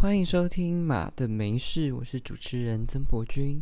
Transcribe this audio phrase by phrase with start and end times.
[0.00, 3.60] 欢迎收听马的没事，我是主持人曾博君。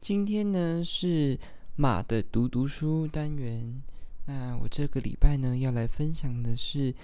[0.00, 1.38] 今天呢是
[1.74, 3.82] 马的读读书单元。
[4.24, 6.94] 那我这个礼拜呢要来分享的是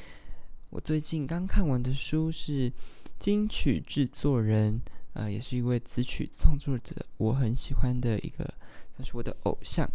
[0.70, 2.72] 我最近刚看完的书，是
[3.18, 4.80] 金曲制作人，
[5.12, 8.54] 呃，也是一位词曲创作者，我很喜欢的一个，
[8.96, 9.86] 他是我的偶像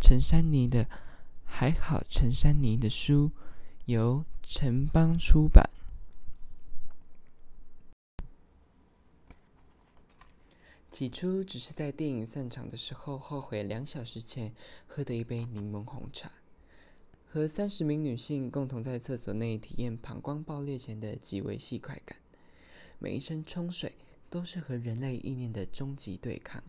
[0.00, 0.84] 陈珊妮的
[1.44, 3.32] 《还好陈珊妮》的书，
[3.86, 5.68] 由城邦出版。
[11.00, 14.54] 起初只是在电影散场的时候后悔两小时前
[14.86, 16.30] 喝的一杯柠檬红茶，
[17.26, 22.18] 和三十名女性共同在厕所内体验膀胱爆裂前的极为细快感。
[22.98, 23.94] 每一声冲水
[24.28, 26.62] 都是和人类意念的终极对抗。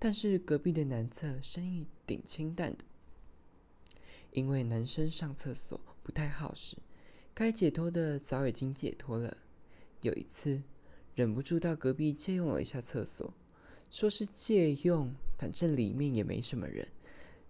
[0.00, 2.82] 但是隔壁的男厕生意顶清淡的，
[4.32, 6.78] 因为男生上厕所不太耗时，
[7.32, 9.36] 该解脱的早已经解脱了。
[10.00, 10.64] 有一次。
[11.14, 13.32] 忍不住到隔壁借用了一下厕所，
[13.94, 16.88] 说是借用，反正里面也没什么人，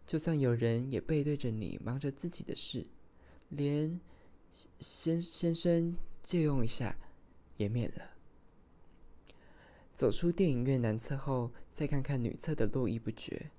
[0.07, 2.85] 就算有人也背对着你忙着自己的事，
[3.49, 3.99] 连
[4.79, 6.99] 先先生借用一下
[7.57, 8.11] 也免了。
[9.95, 13.51] 走出电影院男厕后，再看看女厕的络绎不绝，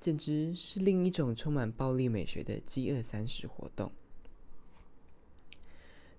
[0.00, 3.92] 简直是另一种充满暴力美学的饥饿三十活动。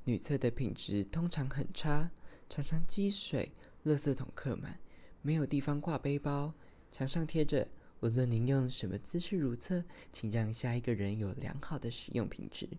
[0.06, 2.12] 女厕的品质通常很差。
[2.50, 3.52] 常常积水，
[3.84, 4.80] 垃圾桶客满，
[5.24, 6.54] 没有地方挂背包，
[6.92, 7.68] 墙上贴着
[8.02, 12.70] “无论您用什么姿势如厕，请让下一个人有良好的使用品质”。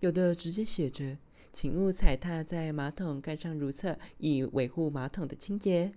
[0.00, 1.16] 有的直接写着
[1.52, 5.92] “请勿踩踏在马桶盖上如厕，以维护马桶的清洁”。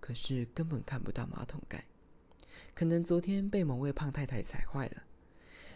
[0.00, 1.84] 可是根本看不到马桶盖，
[2.74, 5.04] 可能昨天被某位胖太太踩坏了。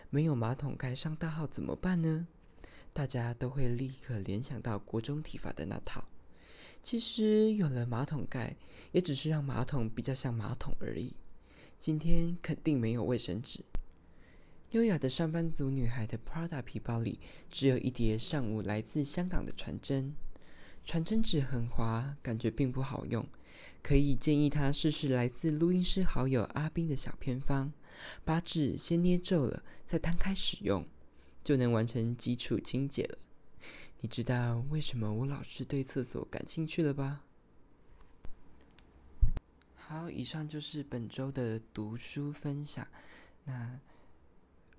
[0.09, 2.26] 没有马桶盖上大号怎么办呢？
[2.94, 6.09] 大家都会立刻联想到国中体罚的那套。
[6.86, 8.54] 其实有了马桶盖，
[8.92, 11.14] 也只是让马桶比较像马桶而已。
[11.80, 13.58] 今天肯定没有卫生纸。
[14.70, 17.19] 优雅的上班族女孩的 Prada 皮包里，
[17.50, 20.14] 只有一叠上午来自香港的传真。
[20.84, 23.26] 传真纸很滑，感觉并不好用。
[23.82, 27.72] 可以建议她试试来自录音师好友阿斌的小偏方：
[28.25, 30.86] 把纸先捏皱了，再摊开使用，
[31.42, 33.19] 就能完成基础清洁了。
[34.00, 37.22] 你知道为什么我老是对厕所感兴趣了吧？
[39.74, 42.86] 好，以上就是本周的读书分享。
[43.44, 43.80] 那，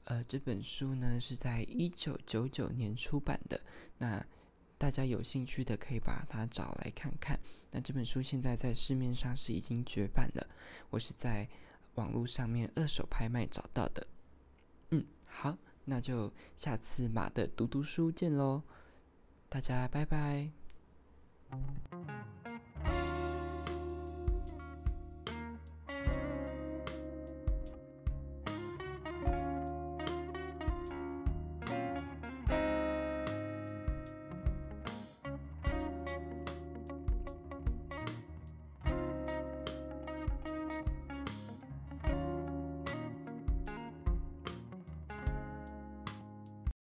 [0.03, 3.59] 呃，这本书呢是在一九九九年出版的。
[3.97, 4.25] 那
[4.77, 7.39] 大家有兴趣的可以把它找来看看。
[7.71, 10.47] 那这本书现在在市面上是已经绝版了。
[10.89, 11.49] 我是在
[11.95, 14.05] 网络上面二手拍卖找到的。
[14.91, 18.61] 嗯，好，那就下次马的读读书见喽。
[19.49, 20.51] 大家拜拜。